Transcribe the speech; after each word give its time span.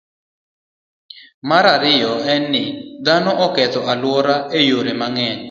Mar 1.49 1.65
ariyo 1.75 2.13
en 2.33 2.43
ni, 2.51 2.63
dhano 3.05 3.31
ketho 3.55 3.81
alwora 3.91 4.35
e 4.57 4.59
yore 4.69 4.93
mang'eny. 5.01 5.39